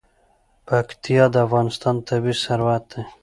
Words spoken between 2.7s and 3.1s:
دی.